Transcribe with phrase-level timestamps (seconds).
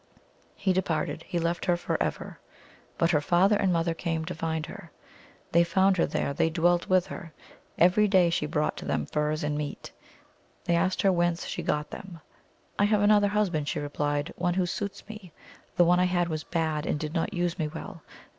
[0.55, 2.39] He departed; he left her forever.
[2.97, 4.89] But her father and mother came to find her.
[5.51, 7.31] They found her there; they dwelt with her.
[7.77, 9.91] Every day she brought to them furs and meat.
[10.63, 12.19] They asked her whence she got them."
[12.79, 15.31] I have another husband," she replied;" one who suits me.
[15.75, 18.01] The one I had was bad, and did not use me well.